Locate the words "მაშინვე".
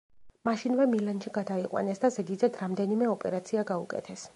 0.47-0.87